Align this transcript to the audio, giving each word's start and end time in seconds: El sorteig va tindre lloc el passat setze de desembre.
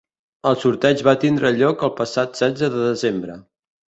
El 0.51 0.55
sorteig 0.61 1.03
va 1.07 1.13
tindre 1.23 1.51
lloc 1.59 1.83
el 1.87 1.91
passat 1.99 2.39
setze 2.39 2.71
de 2.77 2.81
desembre. 2.87 3.37